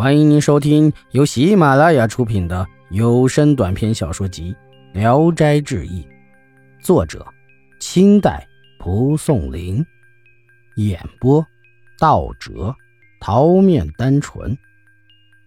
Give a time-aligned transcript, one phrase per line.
[0.00, 4.56] 欢迎您收听由喜马拉雅出品的有声短篇小说集
[4.98, 6.02] 《聊斋志异》，
[6.82, 7.22] 作者：
[7.80, 8.48] 清代
[8.78, 9.84] 蒲松龄，
[10.76, 11.46] 演播：
[11.98, 12.74] 道哲、
[13.20, 14.56] 桃面单纯，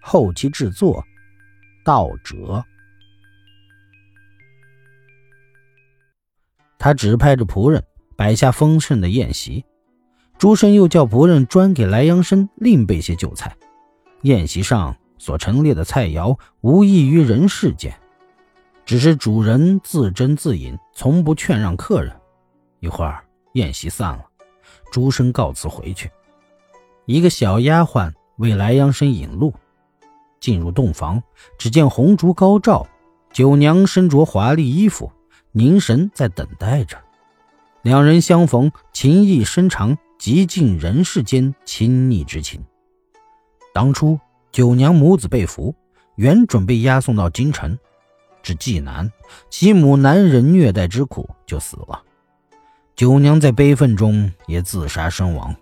[0.00, 1.04] 后期制作：
[1.84, 2.64] 道哲。
[6.78, 7.82] 他指派着仆人
[8.16, 9.64] 摆下丰盛的宴席，
[10.38, 13.52] 朱生又叫仆人专给莱阳生另备些酒菜。
[14.26, 17.96] 宴席上所陈列的菜肴无异于人世间，
[18.84, 22.12] 只是主人自斟自饮，从不劝让客人。
[22.80, 24.24] 一会儿宴席散了，
[24.90, 26.10] 朱生告辞回去。
[27.04, 29.54] 一个小丫鬟为来阳生引路，
[30.40, 31.22] 进入洞房，
[31.56, 32.84] 只见红烛高照，
[33.32, 35.12] 九娘身着华丽衣服，
[35.52, 36.98] 凝神在等待着。
[37.82, 42.60] 两人相逢，情意深长，极尽人世间亲昵之情。
[43.76, 44.18] 当初
[44.50, 45.74] 九娘母子被俘，
[46.14, 47.78] 原准备押送到京城，
[48.42, 49.12] 至济南，
[49.50, 52.02] 其母难忍虐待之苦，就死了。
[52.94, 55.54] 九娘在悲愤中也自杀身亡。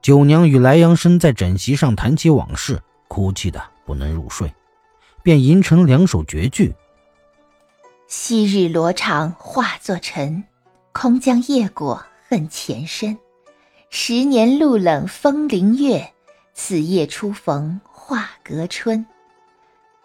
[0.00, 4.50] 九娘与莱阳生在枕席上谈起往事，哭泣的不能入睡，
[5.22, 6.74] 便吟成两首绝句
[8.08, 10.42] ：“昔日罗裳化作尘，
[10.92, 13.18] 空将夜果恨前身。
[13.90, 16.12] 十年露冷风凌月。”
[16.58, 19.04] 此夜初逢画阁春，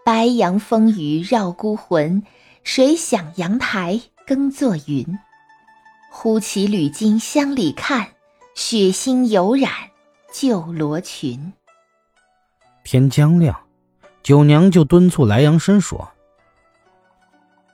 [0.04, 2.22] 白杨风雨绕孤魂。
[2.64, 5.18] 谁想阳台更作云？
[6.12, 8.10] 忽起缕巾乡里看，
[8.54, 9.72] 血腥犹染
[10.32, 11.54] 旧罗裙。
[12.84, 13.58] 天将亮，
[14.22, 16.12] 九娘就敦促莱阳生说：“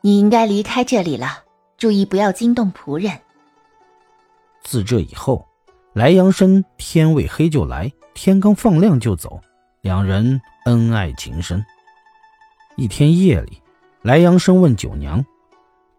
[0.02, 1.44] 你应该离开这里了，
[1.78, 3.20] 注意不要惊动仆人。”
[4.64, 5.46] 自这以后，
[5.94, 7.92] 莱阳生天未黑就来。
[8.18, 9.40] 天刚放亮就走，
[9.82, 11.64] 两人恩爱情深。
[12.76, 13.62] 一天夜里，
[14.02, 15.24] 莱阳生问九娘：“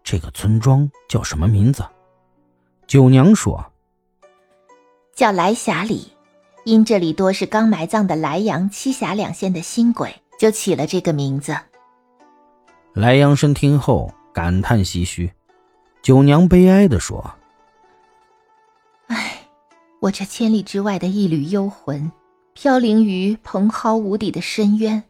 [0.03, 1.81] 这个村庄叫什么名字？”
[2.87, 3.71] 九娘说
[5.15, 6.11] ：“叫来霞里，
[6.65, 11.55] 因这里多是刚埋葬的莱阳、栖霞两县的新鬼，就起了这个名字。”
[12.93, 15.31] 莱阳生听后感叹唏嘘，
[16.01, 17.33] 九娘悲哀地说。
[20.01, 22.09] 我这千里之外的一缕幽魂，
[22.61, 25.01] 飘零于蓬蒿无底的深渊，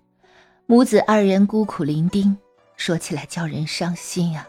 [0.68, 2.36] 母子二人孤苦伶仃，
[2.78, 4.48] 说起来叫人伤心啊！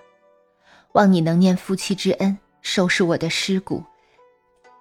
[0.93, 3.83] 望你能念夫妻之恩，收拾我的尸骨，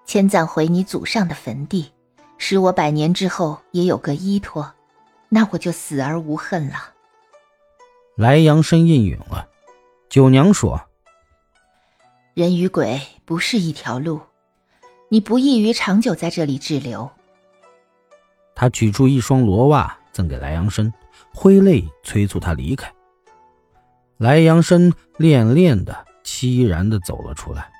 [0.05, 1.93] 迁葬回你祖上的坟地，
[2.37, 4.69] 使我百年之后也有个依托，
[5.29, 6.75] 那我就死而无恨了。
[8.17, 9.47] 莱阳深应允了。
[10.09, 10.81] 九娘说
[12.35, 14.19] ：“人与鬼不是一条路。”
[15.07, 17.09] 你不易于长久在这里滞留。
[18.59, 20.91] 他取出一双罗袜赠给莱阳生，
[21.33, 22.91] 挥泪催促他离开。
[24.17, 27.71] 莱阳生恋恋的、凄然的走了出来，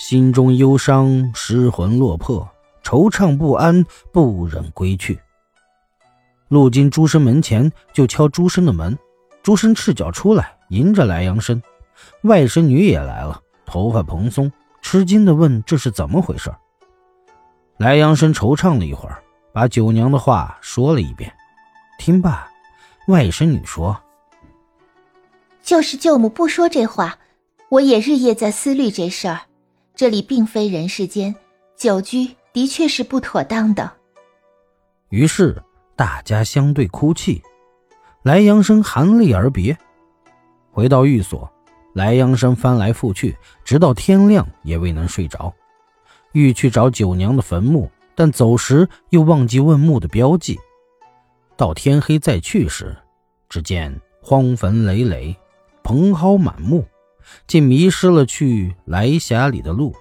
[0.00, 2.50] 心中忧伤，失魂落魄，
[2.82, 5.20] 惆怅不安，不忍归去。
[6.48, 8.98] 路经朱生门前，就敲朱生的门。
[9.44, 11.62] 朱生赤脚出来，迎着莱阳生，
[12.22, 14.50] 外甥女也来了，头发蓬松。
[14.82, 16.52] 吃惊的问：“这是怎么回事？”
[17.78, 19.19] 莱阳生惆怅了一会儿，
[19.52, 21.32] 把九娘的话说了一遍。
[21.98, 22.50] 听罢，
[23.08, 24.00] 外甥女说
[25.62, 27.18] ：“就是舅母不说这话，
[27.68, 29.40] 我也日夜在思虑这事儿。
[29.94, 31.34] 这里并非人世间，
[31.76, 33.92] 久居的确是不妥当的。”
[35.10, 35.62] 于是
[35.94, 37.42] 大家相对哭泣。
[38.22, 39.76] 莱阳生含泪而别，
[40.70, 41.50] 回到寓所。
[41.92, 45.52] 莱阳生翻来覆去，直到天亮也未能睡着，
[46.32, 50.60] 欲去找九娘的坟墓，但走时又忘记问墓的标记。
[51.56, 52.94] 到天黑再去时，
[53.48, 55.34] 只见荒坟累累，
[55.82, 56.84] 蓬蒿满目，
[57.46, 59.94] 竟迷失了去来峡里的路，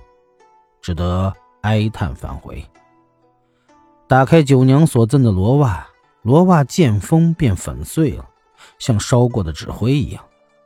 [0.82, 2.62] 只得哀叹返回。
[4.06, 5.88] 打开九娘所赠的罗袜，
[6.22, 8.30] 罗袜见风便粉碎了，
[8.80, 10.22] 像烧过的纸灰一样。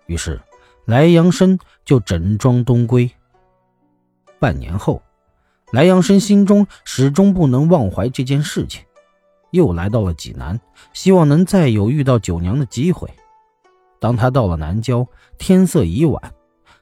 [0.07, 0.41] 于是。
[0.85, 3.09] 来阳生就整装东归。
[4.37, 5.01] 半年后，
[5.73, 8.83] 莱阳生心中始终不能忘怀这件事情，
[9.49, 10.59] 又来到了济南，
[10.93, 13.09] 希望能再有遇到九娘的机会。
[13.99, 15.07] 当他到了南郊，
[15.39, 16.21] 天色已晚，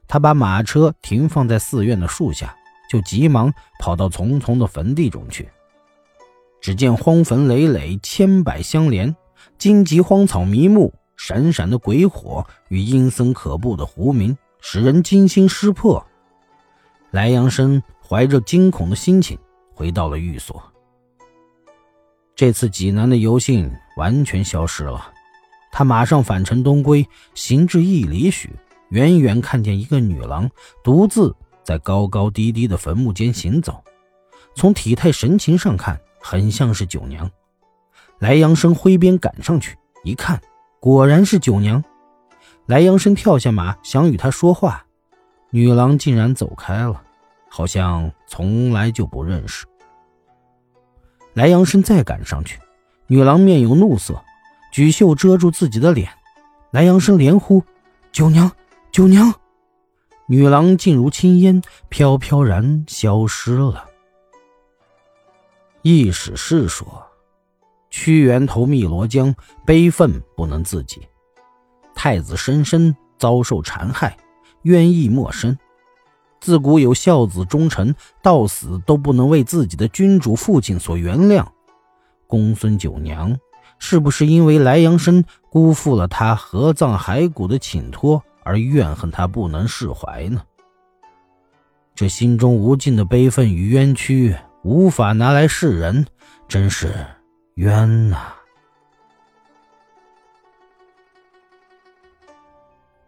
[0.09, 2.53] 他把马车停放在寺院的树下，
[2.89, 5.47] 就急忙跑到丛丛的坟地中去。
[6.59, 9.15] 只见荒坟累累，千百相连，
[9.57, 10.93] 荆棘荒草迷目。
[11.15, 16.05] 闪闪的鬼火与阴森可怖的狐鸣，使人惊心失魄。
[17.11, 19.39] 莱阳生怀着惊恐的心情
[19.73, 20.61] 回到了寓所。
[22.35, 25.13] 这次济南的游信完全消失了。
[25.71, 28.49] 他马上返程东归，行至一里许，
[28.89, 30.49] 远远看见一个女郎
[30.83, 33.81] 独自在高高低低的坟墓间行走。
[34.55, 37.31] 从体态神情上看，很像是九娘。
[38.19, 40.41] 莱阳生挥鞭赶上去，一看，
[40.81, 41.81] 果然是九娘。
[42.65, 44.85] 莱阳生跳下马，想与她说话，
[45.51, 47.01] 女郎竟然走开了，
[47.53, 49.65] 好像从来就不认识。
[51.33, 52.57] 莱阳生再赶上去，
[53.07, 54.23] 女郎面有怒色，
[54.71, 56.09] 举袖遮住自己的脸。
[56.71, 57.61] 莱阳生连呼
[58.09, 58.49] ：“九娘，
[58.89, 59.33] 九娘！”
[60.27, 63.85] 女郎竟如轻烟，飘飘然消失了。
[65.81, 67.05] 易史是说
[67.91, 71.01] ：“屈原投汨罗江，悲愤不能自己；
[71.93, 74.15] 太子申申遭受残害，
[74.61, 75.57] 冤意莫深。
[76.41, 81.45] 自古有孝子忠臣，到死都不能为自己的君主父亲所原谅。
[82.27, 83.39] 公孙九娘
[83.79, 90.41] 是不是因为莱阳生辜负了他合葬骸骨的请托而怨恨他不能释怀呢？
[91.95, 96.05] 这心中无尽的悲愤与冤屈。”无法拿来示人，
[96.47, 96.93] 真是
[97.55, 98.33] 冤呐！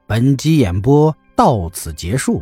[0.07, 2.41] 本集演播到此结束，